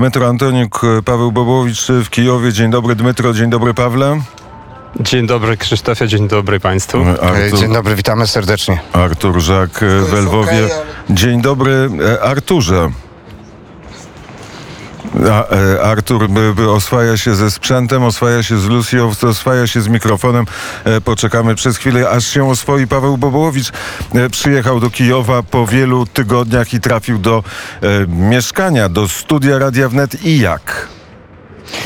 [0.00, 2.52] Dmytro Antoniuk, Paweł Bobowicz w Kijowie.
[2.52, 4.20] Dzień dobry Dmytro, dzień dobry Pawle.
[5.00, 6.98] Dzień dobry Krzysztofie, dzień dobry Państwu.
[7.22, 8.80] Artur, Dzień dobry, witamy serdecznie.
[8.92, 10.68] Artur Żak w Lwowie.
[11.10, 12.90] Dzień dobry e, Arturze.
[15.14, 19.80] A, e, Artur by, by oswaja się ze sprzętem, oswaja się z Lucio, oswaja się
[19.80, 20.46] z mikrofonem.
[20.84, 23.72] E, Poczekamy przez chwilę, aż się oswoi Paweł Bobołowicz.
[24.14, 27.44] E, Przyjechał do Kijowa po wielu tygodniach i trafił do
[27.82, 30.24] e, mieszkania, do studia Radia Wnet.
[30.24, 30.88] I jak?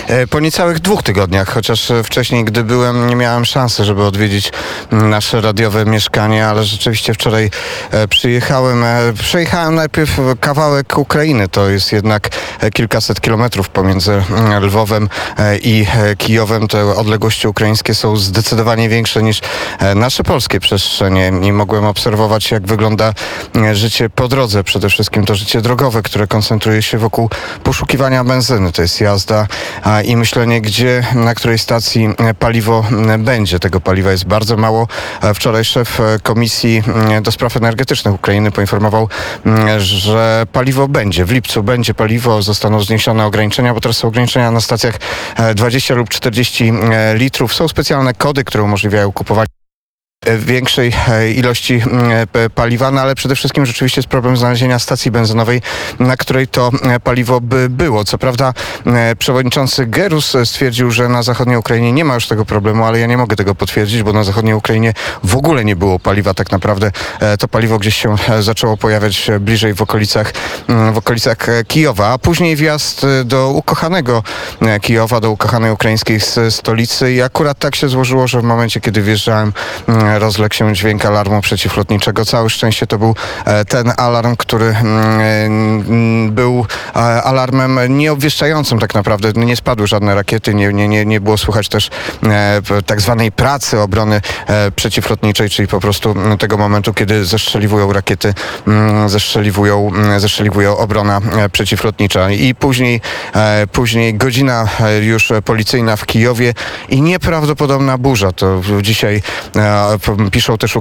[0.06, 4.52] E, Po niecałych dwóch tygodniach, chociaż e, wcześniej, gdy byłem, nie miałem szansy, żeby odwiedzić
[4.92, 7.50] m, nasze radiowe mieszkanie, ale rzeczywiście wczoraj
[7.90, 8.84] e, przyjechałem.
[9.20, 12.28] Przejechałem najpierw kawałek Ukrainy, to jest jednak
[12.74, 15.08] kilkaset kilometrów pomiędzy mm, Lwowem
[15.62, 15.86] i
[16.18, 16.68] Kijowem.
[16.68, 19.40] Te odległości ukraińskie są zdecydowanie większe niż
[19.94, 23.12] nasze polskie przestrzenie i mogłem obserwować, jak wygląda
[23.72, 24.64] życie po drodze.
[24.64, 27.30] Przede wszystkim to życie drogowe, które koncentruje się wokół
[27.64, 28.72] poszukiwania benzyny.
[28.72, 29.46] To jest jazda
[30.04, 33.58] i myślenie, gdzie, na której stacji e, paliwo m, będzie.
[33.58, 34.88] Tego paliwa jest bardzo mało.
[35.22, 36.82] E, Wczoraj szef e, Komisji
[37.22, 39.08] do Spraw Energetycznych Ukrainy poinformował,
[39.46, 41.24] m, że paliwo będzie.
[41.24, 44.94] W lipcu będzie paliwo, zostaną zniesione ograniczenia, bo teraz są ograniczenia na stacjach
[45.36, 47.54] e, 20 lub 40 e, litrów.
[47.54, 49.63] Są specjalne kody, które umożliwiają kupowanie e,
[50.38, 55.62] większej e, ilości mm, paliwa, no ale przede wszystkim rzeczywiście jest problem znalezienia stacji benzynowej,
[55.98, 58.04] na której to e, paliwo by było.
[58.04, 58.52] Co prawda
[58.86, 63.06] e, przewodniczący Gerus stwierdził, że na zachodniej Ukrainie nie ma już tego problemu, ale ja
[63.06, 64.92] nie mogę tego potwierdzić, bo na zachodniej Ukrainie
[65.24, 66.90] w ogóle nie było paliwa tak naprawdę.
[67.38, 70.32] To paliwo gdzieś się zaczęło pojawiać bliżej w okolicach,
[70.68, 71.36] mm, w okolicach
[71.68, 74.22] Kijowa, a później wjazd do ukochanego
[74.82, 79.52] Kijowa, do ukochanej ukraińskiej stolicy i akurat tak się złożyło, że w momencie, kiedy wjeżdżałem,
[79.88, 82.24] mm, rozległ się dźwięk alarmu przeciwlotniczego.
[82.24, 88.94] Całe szczęście to był e, ten alarm, który mm, mm, był e, alarmem nieobwieszczającym tak
[88.94, 89.32] naprawdę.
[89.32, 91.90] Nie spadły żadne rakiety, nie, nie, nie, było słychać też
[92.22, 94.20] e, tak zwanej pracy obrony
[94.76, 98.34] przeciwlotniczej, czyli po prostu mm, tego momentu, kiedy zestrzeliwują rakiety,
[99.06, 101.20] zestrzeliwują, zestrzeliwują obrona
[101.52, 102.30] przeciwlotnicza.
[102.30, 103.00] I później,
[103.72, 104.68] później godzina
[105.02, 106.54] już policyjna w Kijowie
[106.88, 108.32] i nieprawdopodobna burza.
[108.32, 109.22] To dzisiaj
[110.30, 110.76] piszą też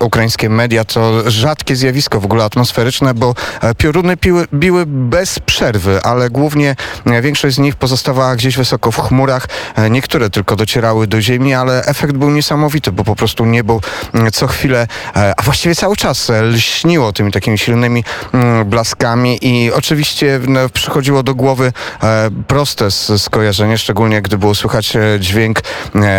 [0.00, 6.02] ukraińskie media, to rzadkie zjawisko w ogóle atmosferyczne, bo e, pioruny piły, biły bez przerwy,
[6.02, 9.46] ale głównie e, większość z nich pozostawała gdzieś wysoko w chmurach.
[9.76, 13.80] E, Niektóre tylko docierały do ziemi, ale efekt był niesamowity, bo po prostu niebo
[14.32, 18.04] co chwilę, a właściwie cały czas lśniło tymi takimi silnymi
[18.66, 21.72] blaskami i oczywiście no, przychodziło do głowy
[22.46, 25.60] proste skojarzenie, szczególnie gdy było słychać dźwięk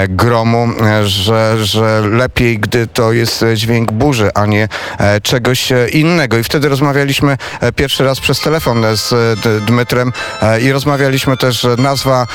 [0.10, 0.68] gromu,
[1.04, 6.38] że, że lepiej, gdy to jest dźwięk burzy, a nie e, czegoś e, innego.
[6.38, 10.14] I wtedy rozmawialiśmy e, pierwszy raz przez telefon z Dmytrem
[10.62, 12.28] i rozmawialiśmy też, nazwa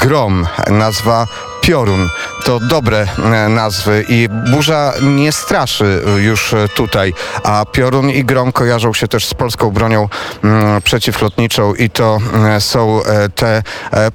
[0.00, 1.26] grom, nazwa
[1.66, 2.08] piorun.
[2.44, 8.24] To dobre e, nazwy i burza nie straszy e, już e, tutaj, a piorun i
[8.24, 10.08] grom kojarzą się też z polską bronią
[10.44, 12.18] mm, przeciwlotniczą i to
[12.58, 13.00] są
[13.34, 13.62] te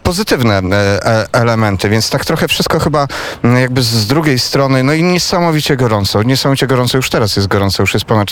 [0.03, 0.61] pozytywne
[1.31, 3.07] elementy, więc tak trochę wszystko chyba
[3.43, 7.83] mm, jakby z drugiej strony, no i niesamowicie gorąco, niesamowicie gorąco, już teraz jest gorąco,
[7.83, 8.27] już jest ponad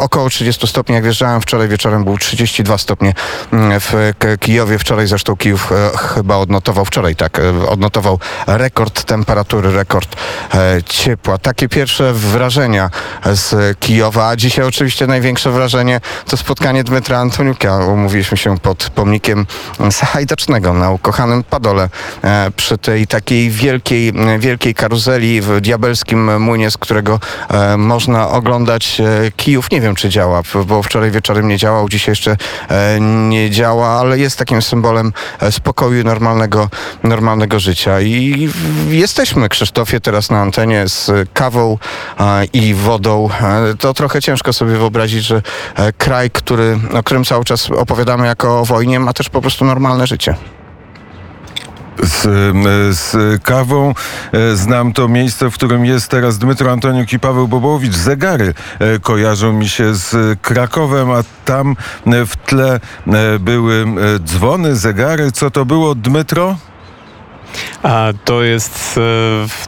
[0.00, 3.14] około 30 stopni, jak wjeżdżałem wczoraj wieczorem był 32 stopnie
[3.52, 5.70] mm, w Kijowie, wczoraj zresztą Kijów
[6.14, 8.18] chyba odnotował, wczoraj tak, odnotował
[8.58, 10.16] rekord temperatury, rekord
[10.54, 11.38] e, ciepła.
[11.38, 12.90] Takie pierwsze wrażenia
[13.32, 17.76] z Kijowa, a dzisiaj oczywiście największe wrażenie to spotkanie Dmytra Antoniuka.
[17.86, 19.46] Umówiliśmy się pod pomnikiem
[19.90, 21.88] Sahajdacznego na ukochanym Padole
[22.24, 27.20] e, przy tej takiej wielkiej, wielkiej karuzeli w diabelskim młynie, z którego
[27.50, 29.02] e, można oglądać
[29.36, 29.70] Kijów.
[29.70, 32.36] Nie wiem, czy działa, bo wczoraj wieczorem nie działał, dzisiaj jeszcze
[33.28, 35.12] nie działa, ale jest takim symbolem
[35.50, 36.68] spokoju normalnego,
[37.02, 38.00] normalnego życia.
[38.00, 41.78] I w- jesteśmy, Krzysztofie, teraz na antenie z kawą
[42.52, 43.28] i wodą.
[43.78, 45.42] To trochę ciężko sobie wyobrazić, że
[45.76, 49.64] e, kraj, który, o którym cały czas opowiadamy jako o wojnie, ma też po prostu
[49.64, 50.34] normalne życie.
[52.02, 52.22] z,
[52.96, 53.94] z kawą.
[54.32, 57.94] E, Znam to miejsce, w którym jest teraz Dmytro Antoniuk i Paweł Bobowicz.
[57.94, 62.80] Zegary e, kojarzą mi się z Krakowem, a tam w tle
[63.40, 63.86] były
[64.24, 65.32] dzwony, zegary.
[65.32, 66.56] Co to było, Dmytro?
[68.24, 68.98] To jest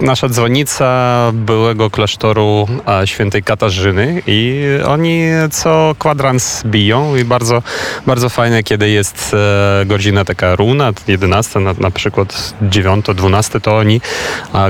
[0.00, 2.68] e, nasza dzwonica byłego klasztoru
[3.02, 5.20] e, świętej Katarzyny i oni
[5.50, 7.62] co kwadrans biją i bardzo,
[8.06, 9.34] bardzo fajne, kiedy jest
[9.82, 14.00] e, godzina taka runa, 11, na, na przykład 9, 12, to oni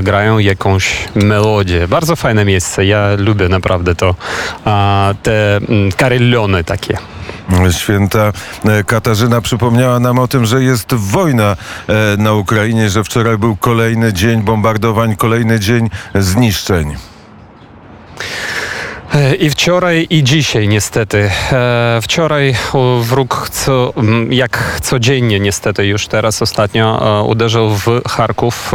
[0.03, 1.87] grają jakąś melodię.
[1.87, 4.15] Bardzo fajne miejsce, ja lubię naprawdę to,
[5.23, 6.97] te mm, karillony takie.
[7.71, 8.31] Święta
[8.65, 11.55] e, Katarzyna przypomniała nam o tym, że jest wojna
[11.87, 16.95] e, na Ukrainie, że wczoraj był kolejny dzień bombardowań, kolejny dzień zniszczeń.
[19.15, 21.31] E, I wczoraj, i dzisiaj niestety.
[21.51, 22.55] E, wczoraj
[23.01, 23.93] wróg, co,
[24.29, 28.71] jak codziennie niestety już teraz ostatnio, e, uderzył w Charków.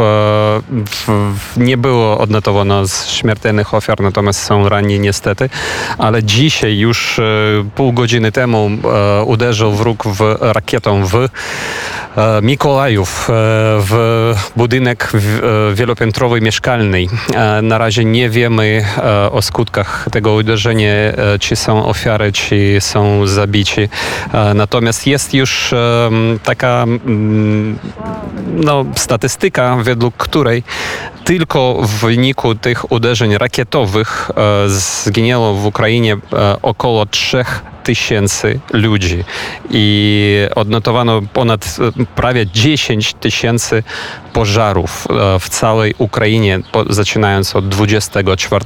[1.57, 5.49] Nie było odnotowano śmiertelnych ofiar, natomiast są ranni niestety.
[5.97, 7.19] Ale dzisiaj już
[7.75, 8.69] pół godziny temu
[9.25, 11.27] uderzył wróg w rakietą w
[12.41, 13.33] Mikołajów, e,
[13.79, 17.05] w budynek e, wielopiętrowy mieszkalny.
[17.35, 22.77] E, Na razie nie wiemy e, o skutkach tego uderzenia, e, czy są ofiary, czy
[22.79, 23.81] są zabici.
[24.33, 25.73] E, Natomiast jest już
[26.43, 26.85] taka
[28.55, 30.63] no, statystyka, według której
[31.23, 37.45] tylko w wyniku tych uderzeń rakietowych e, zginęło w Ukrainie e, około 3
[37.83, 39.23] tysięcy ludzi
[39.69, 43.83] i odnotowano ponad e, prawie 10 tysięcy
[44.33, 45.07] pożarów
[45.39, 46.59] w całej Ukrainie,
[46.89, 48.65] zaczynając od 24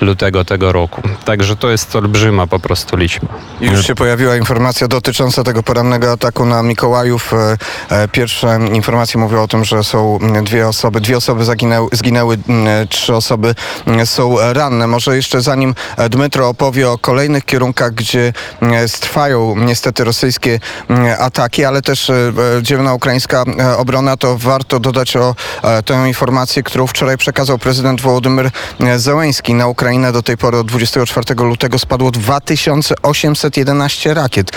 [0.00, 1.02] lutego tego roku.
[1.24, 3.28] Także to jest olbrzyma po prostu liczba.
[3.60, 7.32] Już się pojawiła informacja dotycząca tego porannego ataku na Mikołajów.
[8.12, 13.14] Pierwsze informacje mówią o tym, że są dwie osoby, dwie osoby zaginęły, zginęły, mm, trzy
[13.14, 13.54] osoby
[13.86, 14.86] mm, są ranne.
[14.86, 15.74] Może jeszcze zanim
[16.10, 20.60] Dmytro opowie o kolejnych kierunkach, gdzie mm, trwają niestety rosyjskie
[21.18, 26.62] ataki, ale też e, dzielna ukraińska e, obrona, to warto dodać o e, tę informację,
[26.62, 28.50] którą wczoraj przekazał prezydent Wołodymyr
[28.96, 29.54] Zełenski.
[29.54, 34.50] Na Ukrainę do tej pory od 24 lutego spadło 2811 rakiet.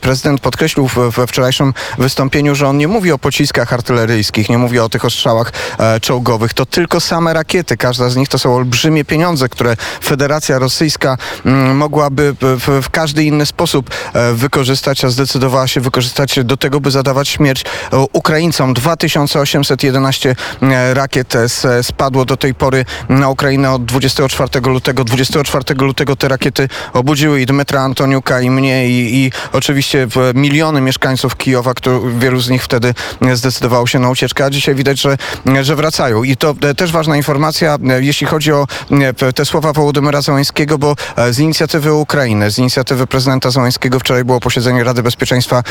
[0.00, 4.88] Prezydent podkreślił we wczorajszym wystąpieniu, że on nie mówi o pociskach artyleryjskich, nie mówi o
[4.88, 6.54] tych ostrzałach e, czołgowych.
[6.54, 7.76] To tylko same rakiety.
[7.76, 13.24] Każda z nich to są olbrzymie pieniądze, które Federacja Rosyjska mm, mogłaby w, w, każdy
[13.24, 18.74] inny sposób e, wykorzystać, a zdecydowała się wykorzystać do tego, by zadawać śmierć e, Ukraińcom.
[18.74, 21.48] 2811 e, rakiet e,
[21.82, 25.04] spadło do tej pory na Ukrainę od 24 lutego.
[25.04, 31.36] 24 lutego te rakiety obudziły i Dmytra Antoniuka i mnie i, i oczywiście miliony mieszkańców
[31.36, 32.94] Kijowa, którzy, wielu z nich wtedy
[33.36, 35.16] zdecydowało się na ucieczkę, a dzisiaj widać, że,
[35.62, 36.22] że wracają.
[36.22, 40.78] I to e, też ważna informacja, e, jeśli chodzi o e, te słowa Wołodymyra Zełańskiego,
[40.78, 40.96] bo
[41.30, 45.62] z inicjatywy Ukrainy, z inicjatywy prezydenta Zełańskiego wczoraj było posiedzenie Rady Bezpieczeństwa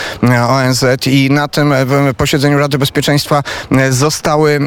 [0.50, 1.74] ONZ i na tym
[2.18, 3.44] posiedzeniu Rady Bezpieczeństwa
[3.90, 4.60] zostały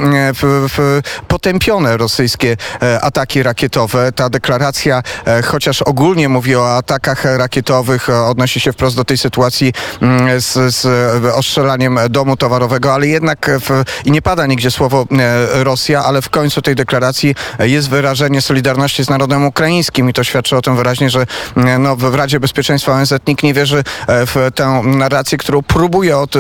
[1.28, 2.56] potępione rosyjskie
[3.00, 4.12] ataki rakietowe.
[4.12, 5.02] Ta deklaracja,
[5.44, 9.72] chociaż ogólnie mówi o atakach rakietowych, odnosi się wprost do tej sytuacji
[10.02, 10.86] mm, z, z
[11.34, 16.30] ostrzelaniem domu towarowego, ale jednak w, i nie pada nigdzie słowo e, Rosja, ale w
[16.30, 21.10] końcu tej deklaracji jest wyrażenie solidarności z narodem ukraińskim i to świadczy o tym wyraźnie,
[21.10, 21.26] że
[21.56, 26.18] e, no, w Radzie Bezpieczeństwa ONZ nikt nie wierzy e, w tę narrację, którą próbuje
[26.18, 26.34] od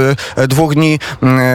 [0.48, 0.98] dwóch dni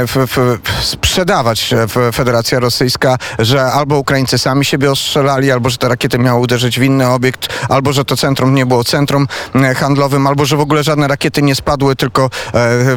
[0.08, 1.74] w, w, sprzedawać
[2.14, 6.84] Federacja Rosyjska, że albo Ukraińcy sami siebie ostrzelali, albo że te rakiety miały uderzyć w
[6.84, 9.28] inny obiekt, albo że to centrum nie było centrum
[9.76, 12.30] handlowym, albo że w ogóle żadne rakiety nie spadły, tylko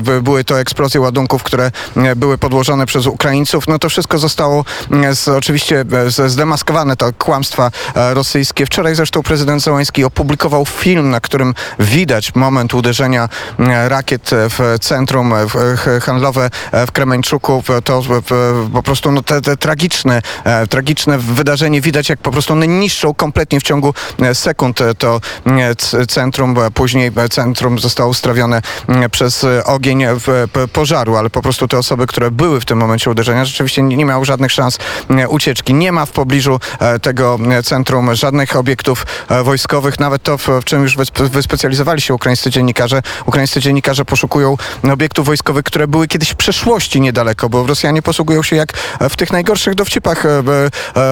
[0.01, 1.71] by- były to eksplozje ładunków, które
[2.17, 3.69] były podłożone przez Ukraińców.
[3.69, 4.65] No to wszystko zostało
[5.05, 5.85] e, z, oczywiście
[6.19, 8.67] e, zdemaskowane, to kłamstwa e, rosyjskie.
[8.67, 13.29] Wczoraj zresztą prezydent Zełański opublikował film, na którym widać moment uderzenia
[13.59, 17.62] e, rakiet e, w centrum e, handlowe e, w Kremeńczuku.
[17.85, 22.52] To e, po prostu no, te, te tragiczne, e, tragiczne wydarzenie widać, jak po prostu
[22.52, 25.21] one niszczą kompletnie w ciągu e, sekund e, to
[25.93, 26.59] e, centrum.
[26.59, 28.62] e, Później e, centrum zostało strawione
[29.11, 30.16] przez e, ogień e,
[30.73, 34.05] pożaru, ale po prostu te osoby, które były w tym momencie uderzenia, rzeczywiście nie, nie
[34.05, 34.79] miały żadnych szans
[35.11, 35.75] e, ucieczki.
[35.75, 39.07] Nie ma w pobliżu e, tego e, centrum żadnych obiektów
[39.45, 43.03] wojskowych, nawet to, w, w czym już wyspe- wyspecjalizowali się ukraińscy dziennikarze.
[43.27, 44.57] Ukraińscy dziennikarze poszukują
[44.93, 48.73] obiektów wojskowych, które były kiedyś w przeszłości niedaleko, bo Rosjanie posługują się jak
[49.11, 50.25] w tych najgorszych dowcipach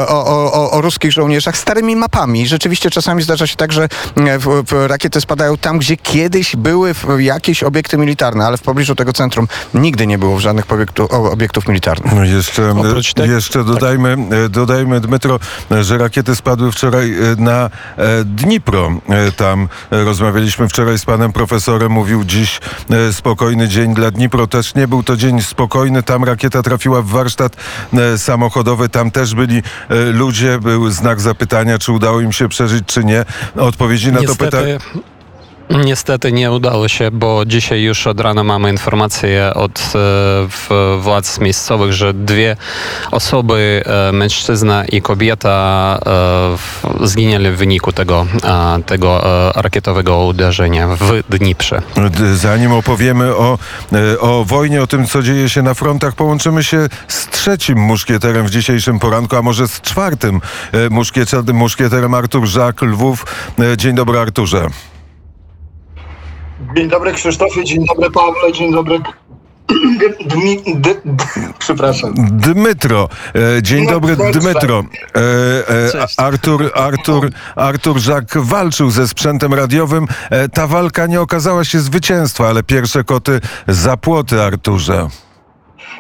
[0.09, 2.47] o, o, o, ruskich żołnierzach starymi mapami.
[2.47, 7.21] Rzeczywiście czasami zdarza się tak, że w, w rakiety spadają tam, gdzie kiedyś były w-
[7.21, 11.69] jakieś obiekty militarne, ale w pobliżu tego centrum nigdy nie było żadnych obiektu, o- obiektów
[11.69, 12.13] militarnych.
[12.15, 12.75] No jeszcze,
[13.15, 15.41] tego- jeszcze dodajmy, e, dodajmy, Dmytro,
[15.71, 18.91] e, że rakiety spadły wczoraj e, na e, Dnipro.
[19.09, 24.47] E, Tam e, rozmawialiśmy wczoraj z panem profesorem, mówił dziś e, spokojny dzień dla Dnipro.
[24.47, 26.03] Też nie był to dzień spokojny.
[26.03, 27.57] Tam rakieta trafiła w warsztat
[27.95, 28.89] e, samochodowy.
[28.89, 30.59] Tam też byli e, ludzie.
[30.59, 33.25] Był znak zapytania, czy udało im się przeżyć, czy nie.
[33.57, 34.79] Odpowiedzi na to pytanie.
[35.71, 41.93] Niestety, nie udało się, bo dzisiaj już od rana mamy informację od e, władz miejscowych,
[41.93, 42.57] że dwie
[43.11, 45.99] osoby, e, mężczyzna i kobieta,
[47.01, 48.27] e, zginęli w wyniku tego,
[48.87, 51.83] tego rakietowego uderzenia w Dniprze.
[52.35, 53.59] Zanim opowiemy o,
[54.21, 58.51] o wojnie, o tym, co dzieje się na frontach, połączymy się z trzecim muszkieterem w
[58.51, 60.41] dzisiejszym poranku, a może z czwartym
[60.91, 63.27] muszkieterem, muszkieterem Artur Żak, Lwów.
[63.77, 64.69] Dzień dobry, Arturze.
[66.77, 69.01] Dzień dobry Krzysztofie, dzień dobry Pawle, dzień dobry
[70.27, 71.25] Dmi, d, d,
[71.59, 72.15] przepraszam.
[72.31, 73.09] Dmytro.
[73.59, 74.85] E, dzień no, dobry, Dmytro.
[75.15, 80.07] E, e, Artur, Artur, Artur Żak walczył ze sprzętem radiowym.
[80.31, 85.09] E, ta walka nie okazała się zwycięstwa, ale pierwsze koty za płoty, Arturze.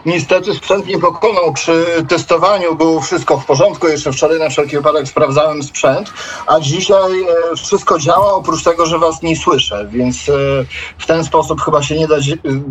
[0.07, 1.52] Niestety sprzęt nie pokonał.
[1.52, 3.88] Przy testowaniu było wszystko w porządku.
[3.88, 6.12] Jeszcze wczoraj na wszelki wypadek sprawdzałem sprzęt,
[6.47, 10.33] a dzisiaj e, wszystko działa, oprócz tego, że was nie słyszę, więc e,
[10.99, 12.17] w ten sposób chyba się nie da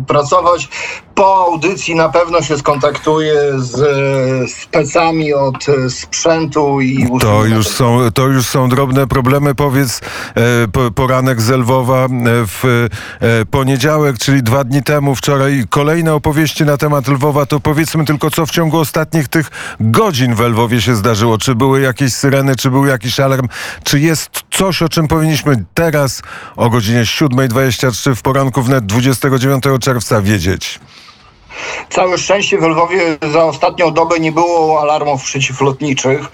[0.06, 0.68] pracować.
[1.14, 7.98] Po audycji na pewno się skontaktuję z e, specami od sprzętu i to już są
[8.14, 9.54] To już są drobne problemy.
[9.54, 10.00] Powiedz,
[10.94, 12.06] poranek z Lwowa
[12.46, 12.88] w
[13.50, 17.17] poniedziałek, czyli dwa dni temu, wczoraj kolejne opowieści na temat Lwowa,
[17.48, 21.38] to powiedzmy tylko, co w ciągu ostatnich tych godzin w Lwowie się zdarzyło.
[21.38, 23.48] Czy były jakieś syreny, czy był jakiś alarm?
[23.84, 26.22] Czy jest coś, o czym powinniśmy teraz
[26.56, 30.80] o godzinie 7.23 w poranku wnet 29 czerwca wiedzieć?
[31.90, 33.00] Całe szczęście w Lwowie
[33.32, 36.30] za ostatnią dobę nie było alarmów przeciwlotniczych.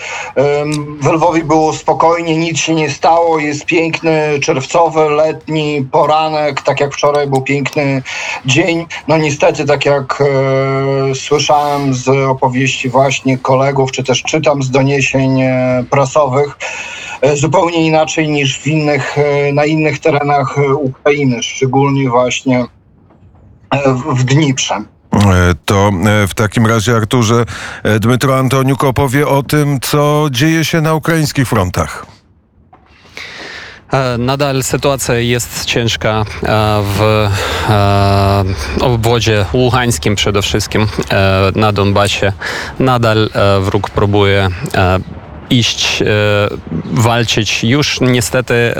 [1.00, 3.38] W Lwowie było spokojnie, nic się nie stało.
[3.38, 8.02] Jest piękny czerwcowy, letni poranek, tak jak wczoraj był piękny
[8.46, 8.86] dzień.
[9.08, 15.42] No niestety, tak jak e, słyszałem z opowieści właśnie kolegów, czy też czytam z doniesień
[15.42, 16.58] e, prasowych,
[17.20, 22.64] e, zupełnie inaczej niż w innych, e, na innych terenach Ukrainy, szczególnie właśnie
[23.96, 24.93] w Dniprze.
[25.24, 27.44] E, to e, w takim razie, Arturze,
[27.82, 32.06] e, Dmytro Antoniuk opowie o tym, co dzieje się na ukraińskich frontach.
[34.18, 36.24] Nadal sytuacja jest ciężka
[36.82, 37.28] w
[38.80, 40.86] obwodzie łuchańskim przede wszystkim
[41.56, 42.32] na Donbasie.
[42.78, 44.48] Nadal wróg próbuje
[45.50, 46.06] iść, e,
[46.84, 47.64] walczyć.
[47.64, 48.74] Już niestety e,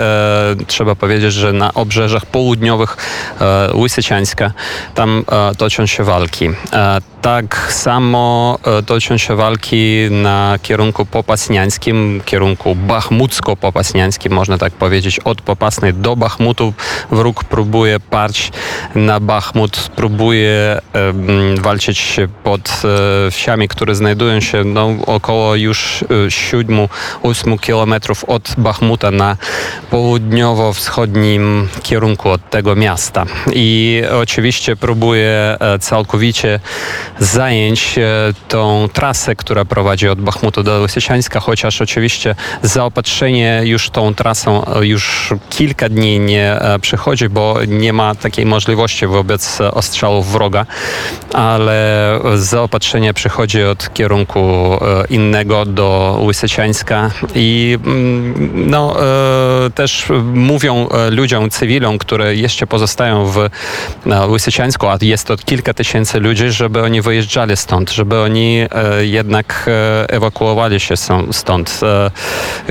[0.67, 2.97] trzeba powiedzieć, że na obrzeżach południowych
[3.41, 4.51] e, Łysyciańska
[4.95, 6.49] tam e, toczą się walki.
[6.73, 15.19] E, tak samo e, toczą się walki na kierunku popasniańskim, kierunku bachmucko-popasniańskim, można tak powiedzieć,
[15.19, 16.73] od Popasnej do Bachmutu.
[17.11, 18.51] Wróg próbuje parć
[18.95, 20.81] na Bachmut, próbuje
[21.61, 22.81] walczyć pod
[23.31, 26.03] wsiami, które znajdują się no, około już
[26.63, 29.37] 7-8 kilometrów od Bachmuta na
[29.91, 33.25] południowo-wschodnim kierunku od tego miasta.
[33.53, 36.59] I oczywiście próbuje e, całkowicie
[37.19, 38.03] zająć e,
[38.47, 44.85] tą trasę, która prowadzi od Bachmutu do Lysysiańska, chociaż oczywiście zaopatrzenie już tą trasą e,
[44.85, 50.65] już kilka dni nie przychodzi, bo nie ma takiej możliwości wobec ostrzałów wroga,
[51.33, 58.95] ale zaopatrzenie przychodzi od kierunku innego do Łysysiańska i mm, no,
[59.65, 63.49] e, też mówią e, ludziom, cywilom, które jeszcze pozostają w
[64.27, 69.69] Łysyciańsku, a jest to kilka tysięcy ludzi, żeby oni wyjeżdżali stąd, żeby oni e, jednak
[70.07, 70.93] ewakuowali się
[71.31, 71.79] stąd.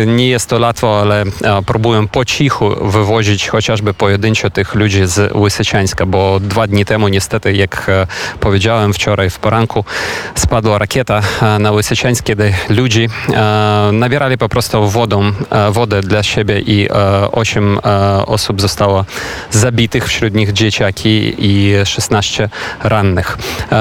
[0.07, 1.25] Nie jest to łatwo, ale
[1.67, 7.53] próbują po cichu wywozić chociażby pojedynczo tych ludzi z Łysyciańska, bo dwa dni temu niestety,
[7.53, 7.91] jak
[8.41, 9.85] powiedziałem wczoraj w poranku,
[10.35, 11.23] spadła rakieta
[11.59, 13.09] na Łysyciańsk, kiedy ludzi
[13.93, 19.05] nabierali po prostu wodą, e, wodę dla siebie i e, osiem e, osób zostało
[19.51, 22.49] zabitych, wśród nich dzieciaki i 16
[22.83, 23.39] rannych.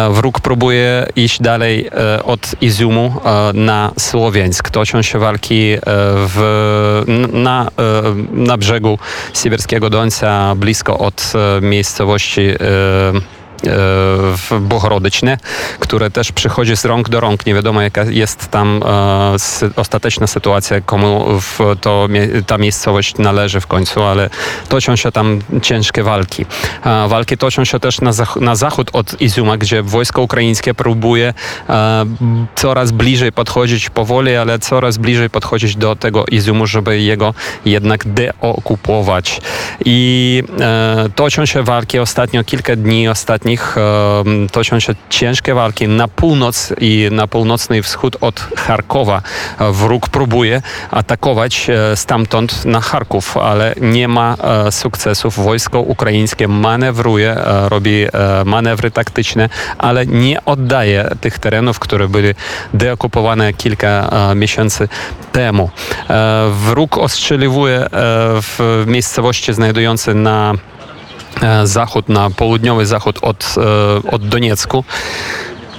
[0.10, 1.90] Wróg próbuje iść dalej
[2.24, 3.13] od Izumu
[3.54, 4.70] na Słowiańsk.
[4.70, 5.78] Toczą się walki
[6.28, 7.72] w, na,
[8.32, 9.00] na brzegu
[9.34, 12.42] Sibirskiego Dońca, blisko od miejscowości
[14.38, 15.38] w Bohorodyczne,
[15.79, 17.46] które też przychodzi z rąk do rąk.
[17.46, 19.36] Nie wiadomo, jaka jest tam e,
[19.75, 21.25] ostateczna sytuacja, komu
[21.82, 22.08] to,
[22.48, 24.29] ta miejscowość należy w końcu, ale
[24.70, 26.46] toczą się tam ciężkie walki.
[27.08, 31.34] Walki toczą się też na, zach na zachód od Izuma, gdzie wojsko ukraińskie próbuje
[31.70, 32.05] e,
[32.55, 37.34] coraz bliżej podchodzić powoli, ale coraz bliżej podchodzić do tego Izumu, żeby jego
[37.65, 39.41] jednak deokupować.
[39.86, 43.75] I e, toczą się walki ostatnio kilka dni, ostatnie nich
[44.51, 49.22] toczą się ciężkie walki na północ i na północny wschód od Charkowa.
[49.60, 54.38] Wróg próbuje atakować stamtąd na Charków, ale nie ma
[54.72, 55.43] sukcesów.
[55.43, 58.05] Wojsko ukraińskie manewruje, robi
[58.45, 62.36] manewry taktyczne, ale nie oddaje tych terenów, które były
[62.74, 64.88] deokupowane kilka miesięcy
[65.31, 65.69] temu.
[66.51, 67.88] Wróg ostrzeliwuje
[68.41, 70.53] w miejscowości znajdujące na
[71.63, 73.56] zachód, na południowy zachód od,
[74.12, 74.84] od Doniecku.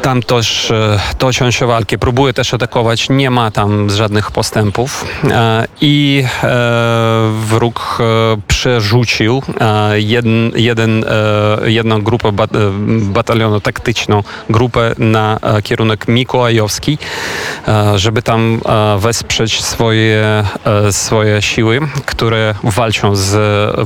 [0.04, 5.04] Tam też e, toczą się walki, próbuje też atakować, nie ma tam żadnych postępów.
[5.30, 7.98] E, i e, wróg
[8.48, 9.42] przerzucił
[9.94, 11.04] jeden, jeden,
[11.64, 12.32] jedną grupę
[13.00, 16.98] batalionu taktyczną, grupę na kierunek Mikołajowski,
[17.96, 18.60] żeby tam
[18.98, 20.44] wesprzeć swoje,
[20.90, 23.36] swoje siły, które walczą z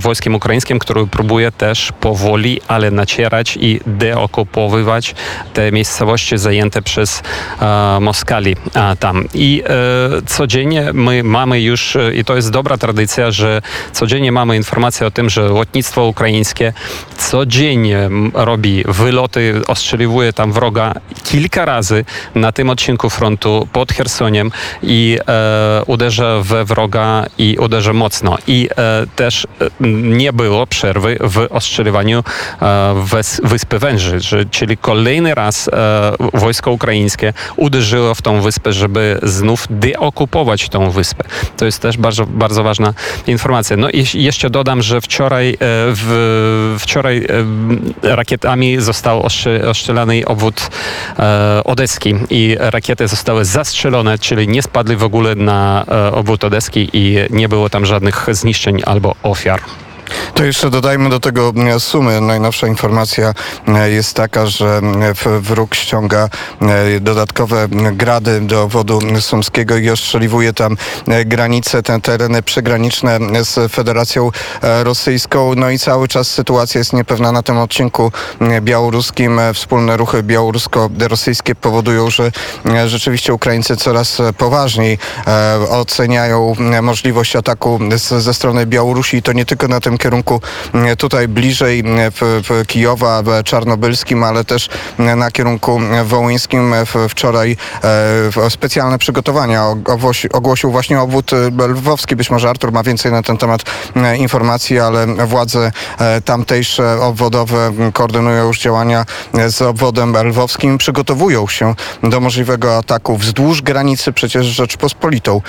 [0.02, 5.14] wojskiem ukraińskim, które próbuje też powoli, ale nacierać i deokupowywać
[5.54, 7.22] te miejsca zajęte przez
[7.60, 9.24] e, Moskali e, tam.
[9.34, 13.62] I e, codziennie my mamy już, e, i to jest dobra tradycja, że
[13.92, 16.72] codziennie mamy informację o tym, że lotnictwo ukraińskie
[17.18, 24.50] codziennie robi wyloty, ostrzeliwuje tam wroga kilka razy na tym odcinku frontu pod Chersoniem
[24.82, 28.38] i e, uderza we wroga i uderza mocno.
[28.46, 29.46] I e, też
[29.80, 32.24] nie było przerwy w ostrzeliwaniu
[33.42, 34.18] wyspy Węży,
[34.50, 35.70] czyli kolejny raz
[36.34, 41.24] wojsko ukraińskie uderzyło w tą wyspę, żeby znów deokupować tą wyspę.
[41.56, 42.94] To jest też bardzo, bardzo ważna
[43.26, 43.76] informacja.
[43.76, 47.26] No i jeszcze dodam, że wczoraj, e, w, wczoraj
[48.02, 49.22] e, rakietami został
[49.68, 50.70] ostrzelany obwód
[51.18, 57.16] e, odeski i rakiety zostały zastrzelone, czyli nie spadły w ogóle na obwód odeski i
[57.30, 59.60] nie było tam żadnych zniszczeń albo ofiar.
[60.34, 62.20] To jeszcze dodajmy do tego e, sumy.
[62.20, 63.34] Najnowsza informacja
[63.68, 64.80] e, jest taka, że
[65.26, 66.28] e, wróg ściąga
[67.00, 70.76] dodatkowe grady do obwodu sumskiego i ostrzeliwuje tam
[71.26, 74.30] granice, te tereny przygraniczne z Federacją
[74.62, 75.54] Rosyjską.
[75.54, 78.12] No i cały czas sytuacja jest niepewna na tym odcinku
[78.60, 79.40] białoruskim.
[79.54, 82.32] Wspólne ruchy białorusko-rosyjskie powodują, że
[82.86, 84.98] rzeczywiście Ukraińcy coraz poważniej
[85.70, 90.40] oceniają możliwość ataku ze strony Białorusi i to nie tylko na tym kierunku
[90.74, 92.12] mm, tutaj bliżej mm,
[92.66, 96.74] Kijowa, Czarnobylskim, ale też mm, na kierunku wołyńskim.
[97.08, 97.56] Wczoraj
[98.46, 99.64] e, specjalne przygotowania
[100.32, 102.16] ogłosił właśnie obwód e, lwowski.
[102.16, 103.62] Być może Artur ma więcej na ten temat
[104.18, 109.04] informacji, ale władze e, tamtejsze obwodowe koordynują już działania
[109.48, 110.78] z obwodem lwowskim.
[110.78, 115.40] Przygotowują się do możliwego ataku wzdłuż granicy przecież Rzeczpospolitą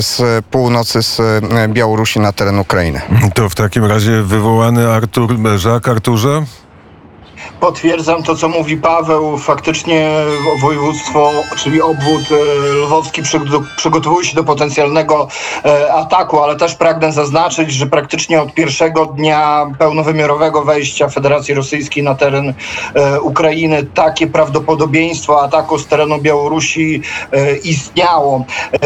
[0.00, 1.20] z północy z
[1.68, 3.00] Białorusi na teren Ukrainy.
[3.34, 5.88] To w takim razie wywołany Artur Żak.
[5.88, 6.44] Arturze?
[7.64, 9.38] Potwierdzam to, co mówi Paweł.
[9.38, 10.10] Faktycznie
[10.60, 12.34] województwo, czyli obwód e,
[12.72, 13.22] lwowski
[13.76, 15.28] przygotowuje się do potencjalnego
[15.64, 22.02] e, ataku, ale też pragnę zaznaczyć, że praktycznie od pierwszego dnia pełnowymiarowego wejścia Federacji Rosyjskiej
[22.02, 22.54] na teren
[22.94, 27.02] e, Ukrainy takie prawdopodobieństwo ataku z terenu Białorusi
[27.64, 28.44] istniało.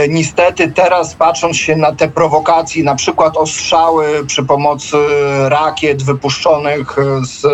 [0.08, 4.96] Niestety teraz patrząc się na te prowokacje, na przykład ostrzały przy pomocy
[5.48, 7.46] rakiet wypuszczonych z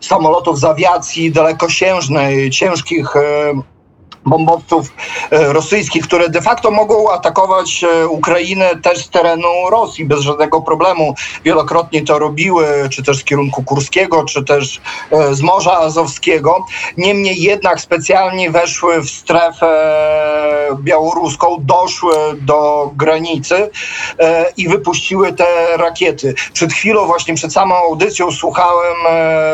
[0.00, 3.20] samolotów z awiacji dalekosiężnej, ciężkich e,
[4.26, 4.92] bombowców
[5.30, 10.60] e, rosyjskich, które de facto mogą atakować e, Ukrainę też z terenu Rosji bez żadnego
[10.60, 11.14] problemu.
[11.44, 14.80] Wielokrotnie to robiły, czy też z kierunku Kurskiego, czy też
[15.30, 16.64] z Morza Azowskiego.
[16.96, 19.68] Niemniej jednak specjalnie weszły w strefę
[20.80, 23.70] białoruską, doszły do granicy
[24.56, 26.34] i wypuściły te rakiety.
[26.52, 28.96] Przed chwilą, właśnie przed samą audycją słuchałem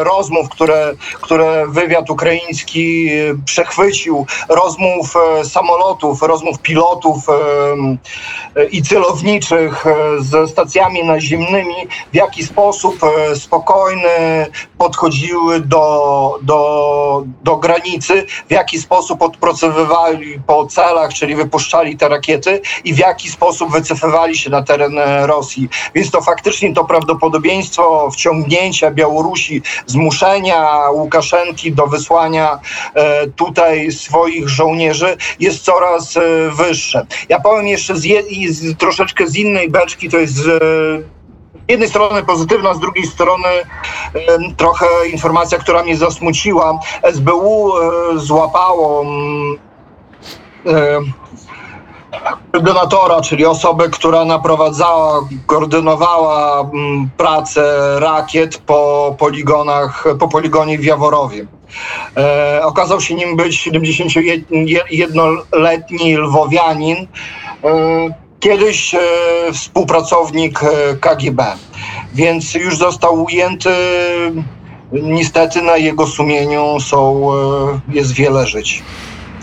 [0.00, 3.10] rozmów, które, które wywiad ukraiński
[3.44, 4.26] przechwycił,
[4.64, 11.74] rozmów e, samolotów, rozmów pilotów e, i celowniczych e, ze stacjami naziemnymi,
[12.12, 12.94] w jaki sposób
[13.34, 14.46] spokojny
[14.78, 22.60] podchodziły do, do, do granicy, w jaki sposób odpracowywali po celach, czyli wypuszczali te rakiety
[22.84, 25.68] i w jaki sposób wycofywali się na teren Rosji.
[25.94, 32.58] Więc to faktycznie to prawdopodobieństwo wciągnięcia Białorusi, zmuszenia Łukaszenki do wysłania
[33.36, 37.06] tutaj swoich żołnierzy jest coraz e, wyższe.
[37.28, 40.62] Ja powiem jeszcze z, je, z troszeczkę z innej beczki, to jest z
[41.68, 43.48] jednej strony pozytywna, z drugiej strony
[44.56, 46.80] trochę informacja, która mnie zasmuciła.
[47.12, 49.04] SBU e, złapało
[52.52, 61.46] koordynatora, czyli osobę, która naprowadzała, koordynowała mm, pracę rakiet po poligonach, po poligonie w Jaworowie.
[62.16, 67.06] E, okazał się nim być 71-letni lwowianin, e,
[68.40, 68.98] kiedyś e,
[69.52, 70.60] współpracownik
[71.00, 71.44] KGB,
[72.14, 73.70] więc już został ujęty.
[74.92, 77.28] Niestety na jego sumieniu są,
[77.88, 78.82] jest wiele żyć.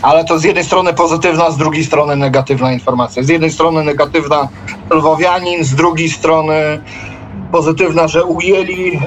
[0.02, 3.22] Ale to z jednej strony pozytywna, z drugiej strony negatywna informacja.
[3.22, 4.48] Z jednej strony negatywna
[4.90, 6.82] lwowianin, z drugiej strony
[7.52, 9.00] pozytywna, że ujęli, e,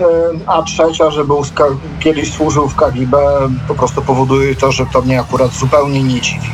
[0.47, 1.43] a trzecia, że był
[1.99, 3.17] kiedyś służył w KGB,
[3.67, 6.47] po prostu powoduje to, że to mnie akurat zupełnie nie dziwi.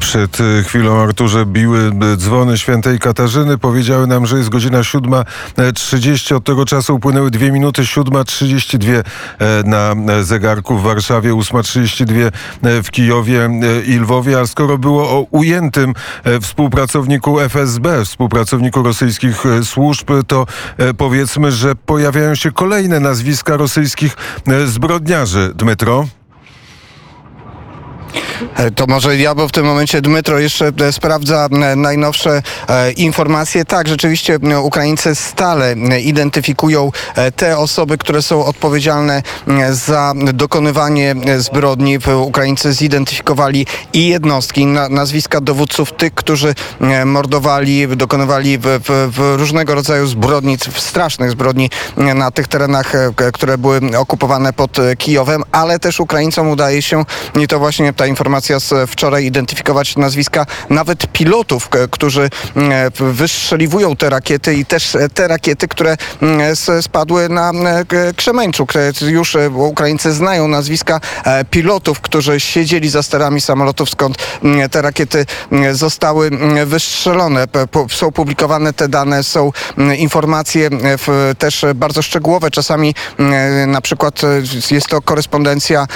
[0.00, 1.78] Przed y, chwilą, Arturze, biły
[2.12, 3.58] y, dzwony świętej Katarzyny.
[3.58, 6.34] Powiedziały nam, że jest godzina 7.30.
[6.34, 7.82] Od tego czasu upłynęły 2 minuty.
[7.82, 9.02] 7.32
[9.38, 12.30] e, na e, zegarku w Warszawie, 8.32
[12.62, 13.50] e, w Kijowie e,
[13.86, 14.40] i Lwowie.
[14.40, 20.46] A skoro było o ujętym e, współpracowniku FSB, współpracowniku rosyjskich e, służb, to
[20.78, 20.94] e,
[21.34, 24.16] powiedzmy, że pojawiają się kolejne nazwiska rosyjskich
[24.46, 25.52] e, zbrodniarzy.
[25.54, 26.06] Dmytro?
[28.56, 33.64] E, To może ja, bo w tym momencie Dmytro jeszcze e, sprawdza najnowsze e, informacje.
[33.64, 36.92] Tak, rzeczywiście Ukraińcy stale identyfikują
[37.36, 39.22] te osoby, które są odpowiedzialne
[39.70, 41.98] za dokonywanie zbrodni.
[42.16, 46.54] Ukraińcy zidentyfikowali i jednostki, na, nazwiska dowódców tych, którzy
[47.04, 48.58] mordowali, dokonywali
[49.36, 52.92] różnego rodzaju zbrodni, strasznych zbrodni na tych terenach,
[53.32, 57.04] które były okupowane pod Kijowem, ale też Ukraińcom udaje się,
[57.40, 64.10] i to właśnie ta informacja z wczoraj, identyfikować nazwiska nawet pilotów, którzy e, wystrzeliwują te
[64.10, 68.72] rakiety i też e, te rakiety, które mm, spadły na e, K- Krzemeńczuk.
[68.76, 71.00] E, Już Ukraińcy znają nazwiska
[71.50, 76.30] pilotów, którzy siedzieli za sterami samolotów, skąd mm, te rakiety mm, zostały
[76.66, 77.44] wystrzelone.
[77.90, 79.52] Są publikowane te dane, są
[79.98, 80.70] informacje
[81.38, 82.50] też bardzo szczegółowe.
[82.50, 82.94] Czasami
[83.66, 84.20] na przykład
[84.70, 85.86] jest to korespondencja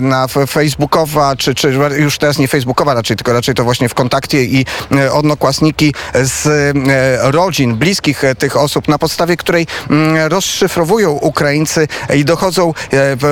[0.00, 4.44] na facebookowa, czy, czy już teraz nie facebookowa raczej, tylko raczej to właśnie w kontakcie
[4.44, 11.10] i e, odnokłasniki z e, rodzin, bliskich e, tych osób, na podstawie której mm, rozszyfrowują
[11.10, 12.74] Ukraińcy i dochodzą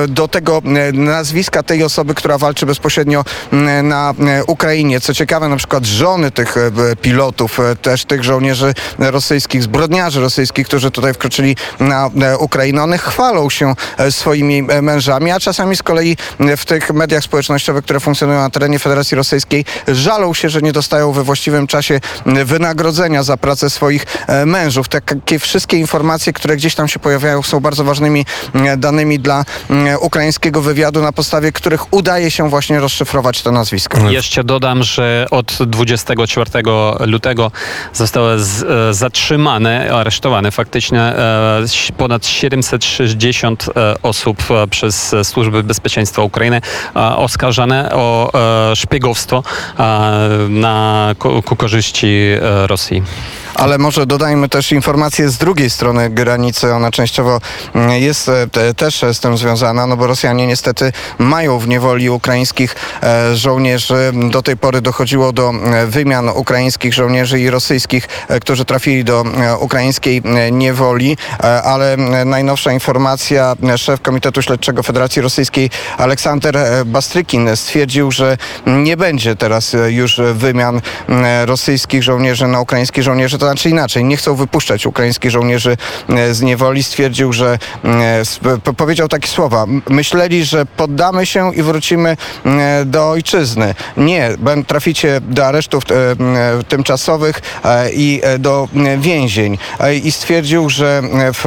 [0.07, 0.61] do tego
[0.93, 4.13] nazwiska tej osoby, która walczy bezpośrednio mm, na
[4.47, 4.99] Ukrainie.
[4.99, 6.55] Co ciekawe, na przykład żony tych
[7.01, 13.73] pilotów, też tych żołnierzy rosyjskich, zbrodniarzy rosyjskich, którzy tutaj wkroczyli na Ukrainę, one chwalą się
[14.09, 16.17] swoimi mężami, a czasami z kolei
[16.57, 21.11] w tych mediach społecznościowych, które funkcjonują na terenie Federacji Rosyjskiej, żalą się, że nie dostają
[21.11, 24.87] we właściwym czasie m, wynagrodzenia za pracę swoich e, mężów.
[24.87, 29.87] Takie wszystkie informacje, które gdzieś tam się pojawiają, są bardzo ważnymi m, danymi dla m,
[29.99, 33.99] ukraińskiego wywiadu, na podstawie których udaje się właśnie rozszyfrować te nazwiska.
[34.09, 36.51] Jeszcze dodam, że od 24
[36.99, 37.51] lutego
[37.93, 41.61] zostały z, e, zatrzymane, aresztowane faktycznie e,
[41.97, 46.61] ponad 760 e, osób przez służby bezpieczeństwa Ukrainy
[47.15, 48.00] oskarżane o
[48.33, 49.83] e, szpiegowstwo e,
[50.49, 53.03] na, ku korzyści e, Rosji.
[53.55, 56.73] Ale może dodajmy też informację z drugiej strony granicy.
[56.73, 57.41] Ona częściowo
[57.75, 62.09] mm, jest e, te, też z tym związana, no bo Rosjanie niestety mają w niewoli
[62.09, 64.11] ukraińskich e, żołnierzy.
[64.31, 68.07] Do tej pory dochodziło do e, wymian ukraińskich żołnierzy i rosyjskich,
[68.41, 69.23] którzy trafili do
[69.59, 71.17] ukraińskiej niewoli,
[71.63, 79.75] ale najnowsza informacja, szef Komitetu Śledczego Federacji Rosyjskiej Aleksander Bastrykin stwierdził, że nie będzie teraz
[79.87, 80.81] już wymian
[81.45, 85.77] rosyjskich żołnierzy na ukraińskich żołnierzy, to znaczy inaczej, nie chcą wypuszczać ukraińskich żołnierzy
[86.09, 86.83] e, z niewoli.
[86.83, 89.63] Stwierdził, że e, powiedział takie słowa.
[89.63, 93.75] "M- Myśleli, że poddamy się i wrócimy e, do ojczyzny.
[93.97, 94.29] Nie,
[94.67, 95.83] traficie do aresztów
[96.67, 97.41] tymczasowych
[97.93, 99.57] i do więzień.
[100.03, 101.01] I stwierdził, że
[101.33, 101.41] w,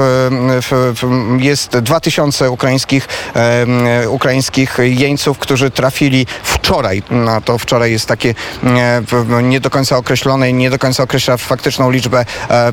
[0.62, 3.08] w, w, jest 2000 ukraińskich,
[4.08, 6.26] ukraińskich jeńców, którzy trafili
[6.64, 7.02] wczoraj.
[7.10, 11.36] No to wczoraj jest takie e, nie do końca określone i nie do końca określa
[11.36, 12.24] faktyczną liczbę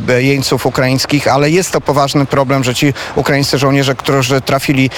[0.07, 4.89] e, jeńców ukraińskich, ale jest to poważny problem, że ci ukraińscy żołnierze, którzy trafili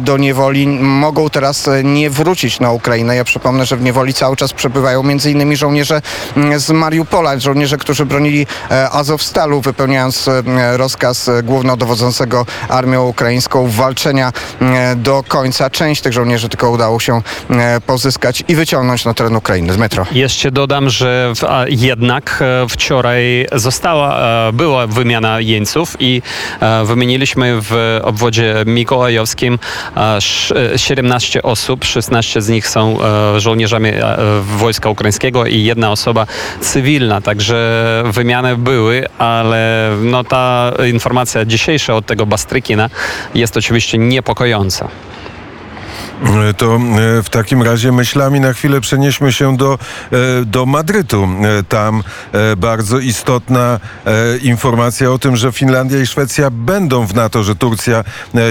[0.00, 3.16] do niewoli, mogą teraz e, nie wrócić na Ukrainę.
[3.16, 6.02] Ja przypomnę, że w niewoli cały czas przebywają innymi żołnierze
[6.56, 8.46] z Mariupola, żołnierze, którzy bronili
[8.92, 10.30] Azowstalu, wypełniając
[10.72, 14.32] rozkaz głównodowodzącego armią ukraińską walczenia
[14.96, 15.70] do końca.
[15.70, 17.22] Część tych żołnierzy tylko udało się
[17.86, 19.72] pozyskać i wyciągnąć na teren Ukrainy.
[19.72, 20.06] Z metro.
[20.12, 24.18] Jeszcze dodam, że w, jednak e, wczoraj została,
[24.48, 26.22] e, była wymiana jeńców i
[26.60, 29.58] e, wymieniliśmy w obwodzie mikołajowskim
[29.96, 32.98] e, sz- e, 17 osób, 16 z nich są
[33.36, 33.90] żołnierzami
[34.58, 36.26] wojska ukraińskiego i jedna osoba
[36.60, 42.90] cywilna, także wymiany były, ale no, ta informacja dzisiejsza od tego Bastrykina
[43.34, 44.88] jest oczywiście niepokojąca.
[46.22, 49.78] E, To e, w takim razie myślami na chwilę przenieśmy się do,
[50.12, 51.28] e, do Madrytu.
[51.68, 52.02] Tam
[52.56, 53.80] bardzo istotna
[54.42, 58.04] informacja o tym, że Finlandia i Szwecja będą w NATO, że Turcja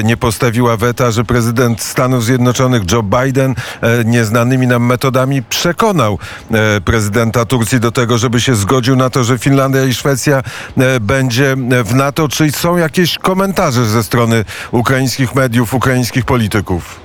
[0.03, 3.55] nie postawiła weta, że prezydent Stanów Zjednoczonych Joe Biden
[4.05, 6.19] nieznanymi nam metodami przekonał
[6.85, 10.43] prezydenta Turcji do tego, żeby się zgodził na to, że Finlandia i Szwecja
[11.01, 12.27] będzie w NATO.
[12.27, 17.02] Czy są jakieś komentarze ze strony ukraińskich mediów, ukraińskich polityków?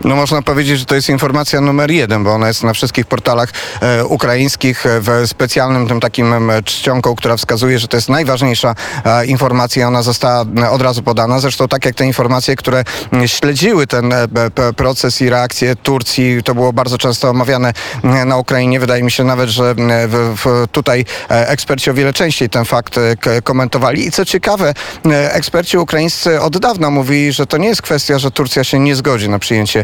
[0.00, 3.48] No można powiedzieć, że to jest informacja numer jeden, bo ona jest na wszystkich portalach
[3.80, 9.26] e, ukraińskich e, w specjalnym tym takim czcionką, która wskazuje, że to jest najważniejsza e,
[9.26, 9.88] informacja.
[9.88, 11.40] Ona została e, od razu podana.
[11.40, 12.84] Zresztą tak jak te informacje, które
[13.26, 14.28] śledziły ten e,
[14.76, 17.72] proces i reakcję Turcji, to było bardzo często omawiane
[18.04, 18.80] e, na Ukrainie.
[18.80, 19.74] Wydaje mi się nawet, że
[20.08, 23.00] w, w, tutaj eksperci o wiele częściej ten fakt
[23.44, 24.06] komentowali.
[24.06, 24.74] I co ciekawe,
[25.10, 29.28] eksperci ukraińscy od dawna mówili, że to nie jest kwestia, że Turcja się nie zgodzi
[29.28, 29.83] na przyjęcie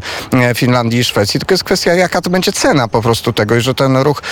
[0.54, 3.74] Finlandii i Szwecji, tylko jest kwestia, jaka to będzie cena po prostu tego i że
[3.74, 4.22] ten ruch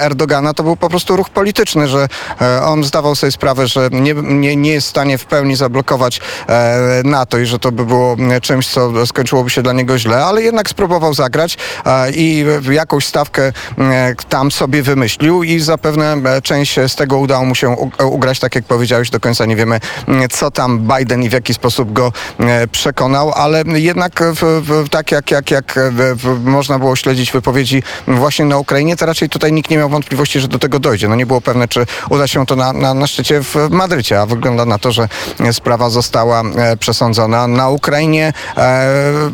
[0.00, 2.08] Erdogana to był po prostu ruch polityczny, że
[2.40, 6.20] e, on zdawał sobie sprawę, że nie, nie, nie jest w stanie w pełni zablokować
[6.48, 10.42] e, NATO i że to by było czymś, co skończyłoby się dla niego źle, ale
[10.42, 16.80] jednak spróbował zagrać e, i jakąś stawkę e, tam sobie wymyślił i zapewne e, część
[16.88, 20.50] z tego udało mu się ugrać, tak jak powiedziałeś, do końca nie wiemy, m, co
[20.50, 25.30] tam Biden i w jaki sposób go e, przekonał, ale jednak w, w, tak jak,
[25.30, 25.78] jak, jak
[26.16, 30.40] w, można było śledzić wypowiedzi właśnie na Ukrainie, to raczej tutaj nikt nie miał wątpliwości,
[30.40, 31.08] że do tego dojdzie.
[31.08, 34.26] No nie było pewne, czy uda się to na, na, na szczycie w Madrycie, a
[34.26, 35.08] wygląda na to, że
[35.52, 37.46] sprawa została e, przesądzona.
[37.46, 38.90] Na Ukrainie e,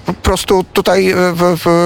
[0.07, 1.17] po prostu tutaj e,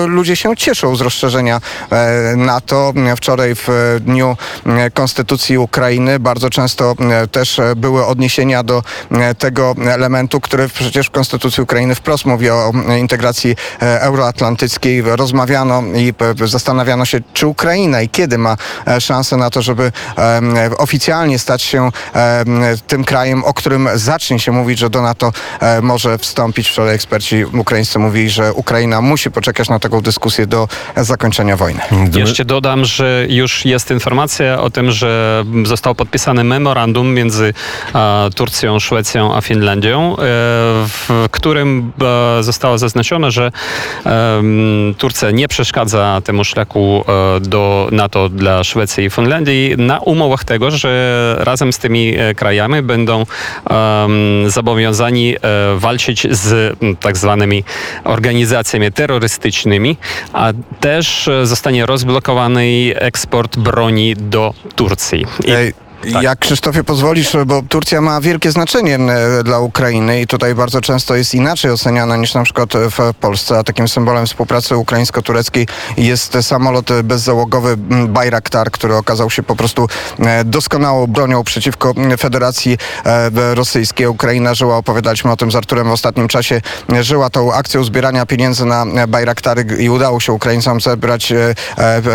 [0.06, 2.92] ludzie się cieszą z rozszerzenia e, NATO.
[3.16, 3.68] Wczoraj w
[4.00, 10.40] dniu e, Konstytucji Ukrainy bardzo często e, też e, były odniesienia do e, tego elementu,
[10.40, 15.02] który przecież w Konstytucji Ukrainy wprost mówi o e, integracji e, euroatlantyckiej.
[15.02, 19.92] Rozmawiano i e, zastanawiano się, czy Ukraina i kiedy ma e, szansę na to, żeby
[20.18, 22.44] e, oficjalnie stać się e,
[22.86, 26.68] tym krajem, o którym zacznie się mówić, że do NATO e, może wstąpić.
[26.68, 31.80] Wczoraj eksperci ukraińscy mówili, że Ukraina musi poczekać na taką dyskusję do zakończenia wojny.
[32.14, 37.54] Jeszcze dodam, że już jest informacja o tym, że zostało podpisane memorandum między
[37.94, 40.16] e, Turcją, Szwecją a Finlandią, e,
[40.86, 41.92] w którym
[42.38, 43.49] e, zostało zaznaczone, że
[44.98, 50.70] Turcja nie przeszkadza temu szlaku e, do NATO dla Szwecji i Finlandii na umowach tego,
[50.70, 53.26] że razem z tymi e, krajami będą
[54.46, 55.38] zobowiązani e,
[55.76, 57.64] walczyć z tak zwanymi
[58.04, 59.96] organizacjami terrorystycznymi,
[60.32, 65.26] a też zostanie rozblokowany eksport broni do Turcji.
[65.44, 66.22] I Tak.
[66.22, 71.16] Jak Krzysztofie pozwolisz, bo Turcja ma wielkie znaczenie e, dla Ukrainy i tutaj bardzo często
[71.16, 77.02] jest inaczej oceniana niż na przykład w Polsce, a takim symbolem współpracy ukraińsko-tureckiej jest samolot
[77.04, 77.76] bezzałogowy
[78.08, 79.86] Bayraktar, który okazał się po prostu
[80.18, 84.06] e, doskonałą bronią przeciwko Federacji e, Rosyjskiej.
[84.06, 86.60] Ukraina żyła, opowiadaliśmy o tym z Arturem w ostatnim czasie,
[87.00, 91.32] żyła tą akcją zbierania pieniędzy na Bayraktary i udało się Ukraińcom zebrać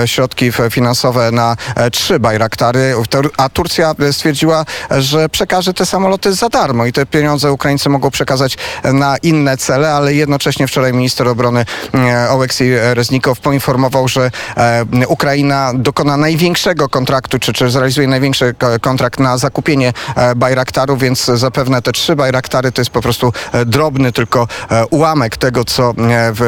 [0.05, 1.55] środki finansowe na
[1.91, 2.95] trzy Bayraktary,
[3.37, 3.74] a Turcja
[4.11, 9.57] stwierdziła, że przekaże te samoloty za darmo i te pieniądze Ukraińcy mogą przekazać na inne
[9.57, 16.89] cele, ale jednocześnie wczoraj minister obrony e, Oleksiy Reznikow poinformował, że e, Ukraina dokona największego
[16.89, 22.15] kontraktu, czy, czy zrealizuje największy ko- kontrakt na zakupienie e, Bayraktarów, więc zapewne te trzy
[22.15, 23.33] Bayraktary to jest po prostu
[23.65, 24.47] drobny tylko
[24.89, 25.93] ułamek tego, co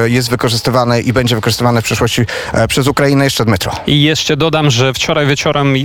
[0.06, 2.26] jest wykorzystywane i będzie wykorzystywane w przyszłości
[2.68, 3.72] przez Ukrainę jeszcze metro.
[3.88, 5.80] I jeszcze dodam, że wczoraj wieczorem e,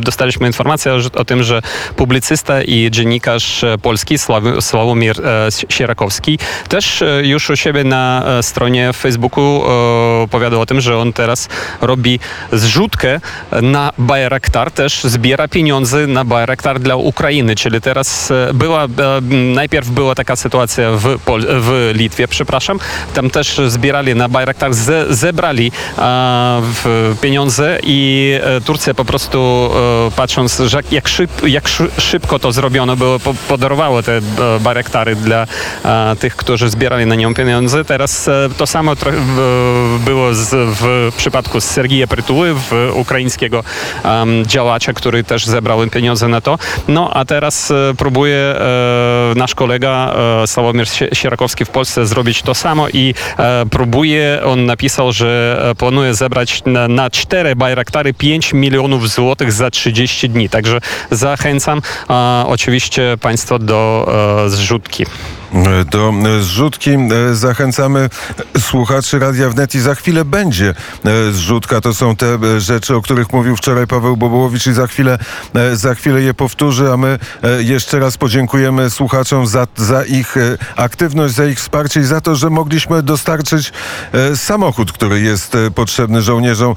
[0.00, 1.62] dostaliśmy informację że, o tym, że
[1.96, 8.24] publicysta i dziennikarz e, polski Sław, Sławomir e, Sierakowski też e, już u siebie na
[8.42, 9.62] stronie Facebooku
[10.22, 11.48] opowiadał o tym, że on teraz
[11.80, 12.20] robi
[12.52, 13.20] zrzutkę
[13.62, 18.86] na Bayraktar, też zbiera pieniądze na Bayraktar dla Ukrainy, czyli teraz była,
[19.54, 22.78] najpierw była taka sytuacja w, Pol- w Litwie, przepraszam,
[23.14, 25.72] tam też zbierali na Bayraktar, ze, zebrali
[27.20, 28.32] pieniądze i
[28.64, 29.70] Turcja po prostu
[30.16, 31.68] patrzy patrząc, jak, szyb, jak
[31.98, 33.18] szybko to zrobiono, było,
[33.48, 34.20] podarowało te
[34.60, 35.46] barektary dla
[36.20, 37.84] tych, którzy zbierali na nią pieniądze.
[37.84, 38.92] Teraz to samo
[40.04, 42.54] było z, w przypadku z Sergija Prytuły,
[42.94, 43.64] ukraińskiego
[44.46, 46.58] działacza, który też zebrał pieniądze na to.
[46.88, 52.88] No a teraz próbuje e, nasz kolega e, Sławomir Sierakowski w Polsce zrobić to samo
[52.88, 59.52] i e, próbuje, on napisał, że planuje zebrać na, na cztery Bajraktary 5 milionów złotych
[59.52, 60.48] za 30 dni.
[60.48, 60.80] Także
[61.10, 61.82] zachęcam
[62.46, 64.12] oczywiście Państwa do
[64.46, 65.06] zrzutki.
[65.90, 66.90] Do zrzutki
[67.32, 68.10] zachęcamy
[68.58, 70.74] słuchaczy Radia Wnet i za chwilę będzie
[71.32, 71.80] zrzutka.
[71.80, 75.18] To są te rzeczy, o których mówił wczoraj Paweł Bobołowicz i za chwilę,
[75.72, 77.18] za chwilę je powtórzy, a my
[77.58, 80.34] jeszcze raz podziękujemy słuchaczom za, za ich
[80.76, 83.72] aktywność, za ich wsparcie i za to, że mogliśmy dostarczyć
[84.34, 86.74] samochód, który jest potrzebny żołnierzom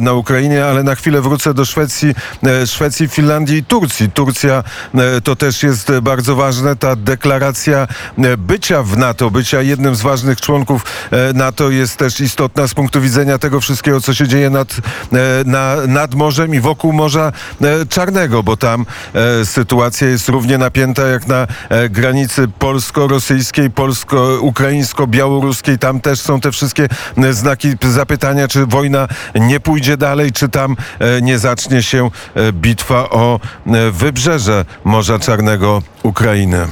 [0.00, 2.14] na Ukrainie, ale na chwilę wrócę do Szwecji,
[2.66, 4.10] Szwecji, Finlandii i Turcji.
[4.10, 4.64] Turcja
[5.24, 6.76] to też jest bardzo ważne.
[6.76, 7.86] Ta deklaracja
[8.38, 10.84] bycia w NATO, bycia jednym z ważnych członków
[11.34, 14.76] NATO jest też istotna z punktu widzenia tego wszystkiego, co się dzieje nad,
[15.46, 17.32] na, nad morzem i wokół Morza
[17.88, 18.86] Czarnego, bo tam
[19.44, 21.46] sytuacja jest równie napięta jak na
[21.90, 25.78] granicy polsko-rosyjskiej, polsko-ukraińsko-białoruskiej.
[25.78, 26.88] Tam też są te wszystkie
[27.30, 30.76] znaki zapytania, czy wojna nie pójdzie dalej, czy tam
[31.22, 32.10] nie zacznie się
[32.52, 33.40] bitwa o
[33.92, 36.68] wybrzeże Morza Czarnego Ukrainy.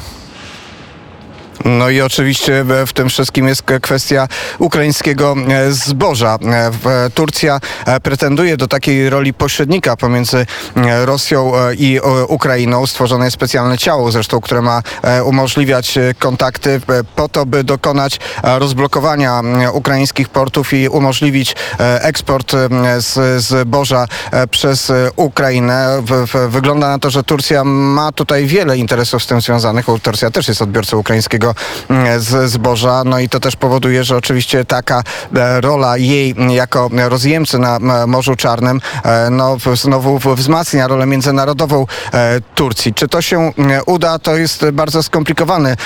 [1.65, 6.39] No i oczywiście w tym wszystkim jest kwestia ukraińskiego e, zboża.
[6.87, 10.47] E, Turcja e, pretenduje do takiej roli pośrednika pomiędzy
[11.05, 12.87] Rosją i Ukrainą.
[12.87, 14.83] Stworzone jest specjalne ciało zresztą, które ma
[15.25, 16.81] umożliwiać kontakty
[17.17, 22.53] po to, by dokonać rozblokowania ukraińskich portów i umożliwić eksport
[22.99, 24.07] z zboża
[24.51, 26.03] przez Ukrainę.
[26.49, 29.87] Wygląda na to, że Turcja ma tutaj wiele interesów z tym związanych.
[30.03, 31.52] Turcja też jest odbiorcą ukraińskiego
[32.19, 33.05] Z zboża.
[33.05, 35.03] No i to też powoduje, że oczywiście taka
[35.37, 42.41] e, rola jej jako rozjemcy na Morzu Czarnym e, no, znowu wzmacnia rolę międzynarodową e,
[42.55, 42.95] Turcji.
[42.95, 43.53] Czy to się
[43.87, 45.77] uda, to jest bardzo skomplikowany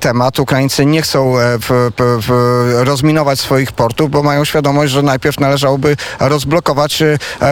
[0.00, 0.38] temat.
[0.38, 7.02] Ukraińcy nie chcą w, w, rozminować swoich portów, bo mają świadomość, że najpierw należałoby rozblokować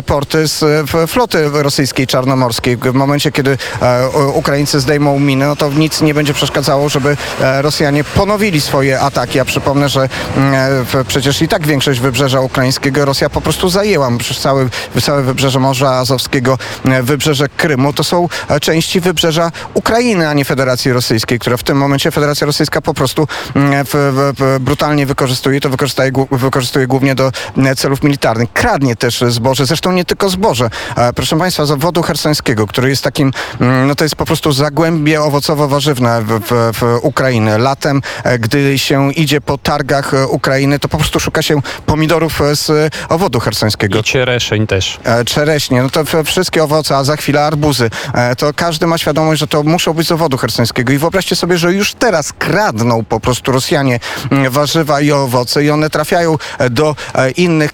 [0.06, 2.76] porty z floty rosyjskiej czarnomorskiej.
[2.76, 3.58] W momencie, kiedy
[4.34, 7.16] Ukraińcy zdejmą miny, no to nic nie będzie przeszkadzało, żeby
[7.64, 9.38] Rosjanie ponowili swoje ataki.
[9.38, 10.54] Ja przypomnę, że mm,
[10.94, 14.10] e, przecież i tak większość wybrzeża ukraińskiego Rosja po prostu zajęła.
[14.18, 14.68] Przecież całe,
[15.02, 20.44] całe wybrzeże Morza Azowskiego, e, wybrzeże Krymu to są e, części wybrzeża Ukrainy, a nie
[20.44, 23.86] Federacji Rosyjskiej, która w tym momencie Federacja Rosyjska po prostu mm,
[24.60, 25.60] brutalnie wykorzystuje.
[25.60, 25.70] To
[26.30, 27.32] wykorzystuje, głównie do
[27.76, 28.52] celów militarnych.
[28.52, 30.70] Kradnie też zboże, zresztą nie tylko zboże.
[31.14, 35.20] Proszę Państwa, z obwodu hersońskiego, który jest takim, mm, no to jest po prostu zagłębie
[35.20, 40.88] owocowo-warzywne w, w, w Ukrainy latem, e, gdy się idzie po targach e, Ukrainy, to
[40.88, 43.98] po prostu szuka się pomidorów e, z owodu hersońskiego.
[43.98, 44.98] I ciereszeń też.
[45.26, 47.90] Czereśnie, no to wszystkie owoce, a za chwilę arbuzy.
[48.38, 50.92] To każdy ma świadomość, że to muszą być z owodu hersońskiego.
[50.92, 55.70] I wyobraźcie sobie, że już teraz kradną po prostu Rosjanie mm, warzywa i owoce i
[55.70, 56.36] one trafiają
[56.70, 56.96] do
[57.36, 57.70] innych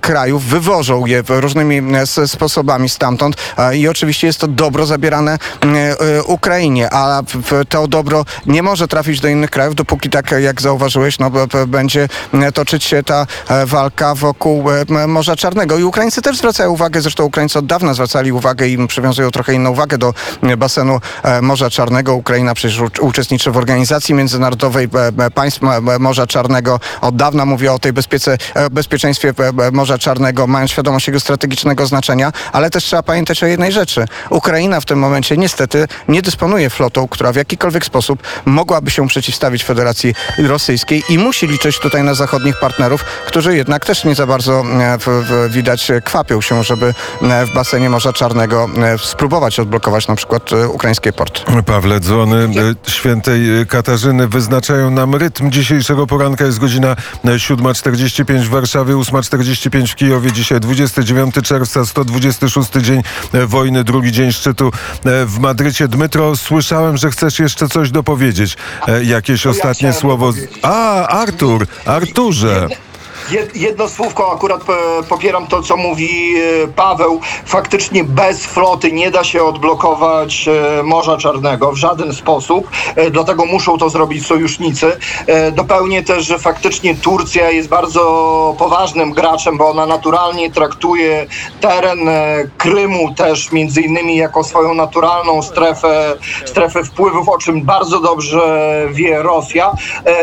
[0.00, 1.82] krajów, wywożą je różnymi
[2.26, 3.36] sposobami stamtąd
[3.74, 5.38] i oczywiście jest to dobro zabierane
[6.26, 7.22] Ukrainie, a
[7.68, 11.30] to dobro nie może trafić do innych krajów, dopóki tak jak zauważyłeś, no,
[11.66, 12.08] będzie
[12.54, 15.78] toczyć się ta e, walka wokół e, Morza Czarnego.
[15.78, 19.70] I Ukraińcy też zwracają uwagę, zresztą Ukraińcy od dawna zwracali uwagę i przywiązują trochę inną
[19.70, 20.14] uwagę do
[20.58, 22.14] basenu e, Morza Czarnego.
[22.14, 24.88] Ukraina przecież uczestniczy w organizacji międzynarodowej
[25.34, 25.60] państw
[25.98, 26.80] Morza Czarnego.
[27.00, 28.38] Od dawna mówi o tej bezpiece,
[28.70, 29.34] bezpieczeństwie
[29.72, 34.04] Morza Czarnego, mając świadomość jego strategicznego znaczenia, ale też trzeba pamiętać o jednej rzeczy.
[34.30, 39.64] Ukraina w tym momencie niestety nie dysponuje flotą, która w jakikolwiek sposób mogłaby się przeciwstawić
[39.64, 44.62] Federacji Rosyjskiej i musi liczyć tutaj na zachodnich partnerów, którzy jednak też nie za bardzo
[44.80, 50.08] e, w, w, widać kwapią się, żeby e, w basenie Morza Czarnego e, spróbować odblokować
[50.08, 51.40] na przykład ukraińskie porty.
[51.66, 52.48] Pawle, dzwony
[52.86, 56.44] świętej Katarzyny wyznaczają nam rytm dzisiejszego poranka.
[56.44, 60.32] Jest godzina 7.45 w Warszawie, 8.45 w Kijowie.
[60.32, 63.02] Dzisiaj 29 czerwca, 126 dzień
[63.46, 64.72] wojny, drugi dzień szczytu
[65.26, 65.88] w Madrycie.
[65.88, 68.56] Dmytro, słyszałem, że chcesz jeszcze coś dopowiedzieć
[69.02, 70.32] jakieś ostatnie słowo.
[70.62, 72.68] A, Artur, Arturze.
[73.30, 77.20] Jed, jedno słówko, akurat e, popieram to, co mówi e, Paweł.
[77.44, 82.70] Faktycznie bez floty nie da się odblokować e, Morza Czarnego w żaden sposób,
[83.10, 84.96] dlatego muszą to zrobić sojusznicy.
[85.52, 91.26] Dopełnię też, że faktycznie Turcja jest bardzo poważnym graczem, bo ona naturalnie traktuje
[91.60, 91.98] teren
[92.58, 96.14] Krymu też między innymi jako swoją naturalną strefę,
[96.44, 99.72] strefę wpływów, o czym bardzo dobrze wie Rosja.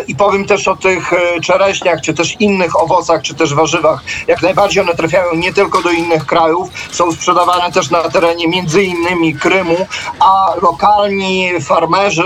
[0.07, 1.11] I powiem też o tych
[1.43, 4.03] czereśniach, czy też innych owocach, czy też warzywach.
[4.27, 8.83] Jak najbardziej one trafiają nie tylko do innych krajów, są sprzedawane też na terenie między
[8.83, 9.87] innymi Krymu,
[10.19, 12.23] a lokalni farmerzy,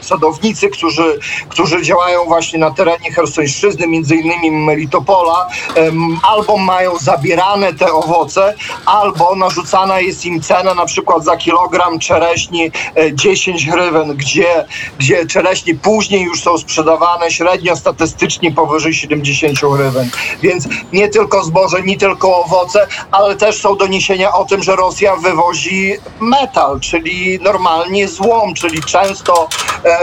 [0.00, 1.18] sadownicy, którzy,
[1.48, 8.54] którzy działają właśnie na terenie Hersońszczyzny, między innymi Melitopola, em, albo mają zabierane te owoce,
[8.86, 14.66] albo narzucana jest im cena na przykład za kilogram czereśni e, 10 hrywen, gdzie,
[14.98, 19.81] gdzie czereśnie później już są sprzedawane średnio statystycznie powyżej 70 hrywen.
[20.42, 25.16] Więc nie tylko zboże, nie tylko owoce, ale też są doniesienia o tym, że Rosja
[25.16, 29.48] wywozi metal, czyli normalnie złom, czyli często
[29.84, 29.98] e,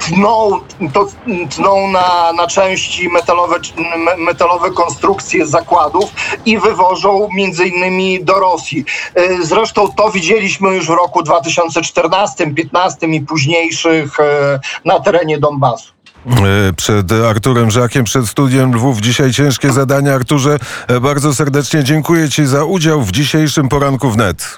[0.00, 0.60] tną,
[0.92, 1.06] to,
[1.50, 3.56] tną na, na części metalowe,
[3.98, 6.10] me- metalowe konstrukcje zakładów
[6.46, 8.84] i wywożą między innymi do Rosji.
[9.14, 15.95] E, Zresztą to widzieliśmy już w roku 2014, 2015 i późniejszych e, na terenie Donbasu.
[16.26, 19.00] E, Przed Arturem Żakiem, przed studiem Lwów.
[19.00, 20.14] Dzisiaj ciężkie zadanie.
[20.14, 20.58] Arturze,
[20.88, 24.56] e, bardzo serdecznie dziękuję Ci za udział w dzisiejszym poranku wnet.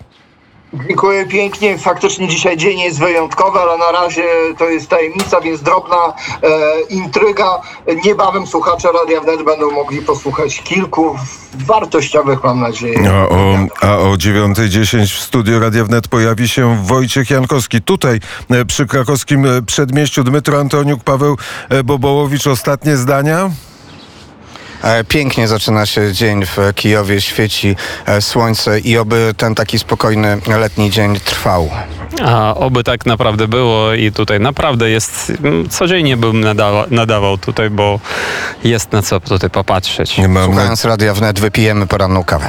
[0.73, 1.79] Dziękuję pięknie.
[1.79, 4.25] Faktycznie dzisiaj dzień jest wyjątkowy, ale na razie
[4.59, 7.61] to jest tajemnica, więc drobna e, intryga.
[8.05, 11.17] Niebawem słuchacze Radia Wnet będą mogli posłuchać kilku
[11.55, 13.11] wartościowych, mam nadzieję.
[13.11, 17.83] A o, a o 9.10 w studiu Radia Wnet pojawi się Wojciech Jankowski.
[17.83, 21.37] Tutaj e, przy krakowskim e, przedmieściu Dmytro Antoniuk, Paweł
[21.69, 22.47] e, Bobołowicz.
[22.47, 23.51] Ostatnie zdania?
[24.83, 27.77] E, Pięknie zaczyna się dzień w Kijowie, świeci
[28.07, 31.71] e, słońce i oby ten taki spokojny letni dzień trwał.
[32.25, 37.71] A oby tak naprawdę było i tutaj naprawdę jest, mm, codziennie bym nadawa, nadawał tutaj,
[37.71, 38.01] bo
[38.65, 40.21] jest na co tutaj popatrzeć.
[40.45, 42.47] Słuchając Radia Wnet wypijemy poranną kawę.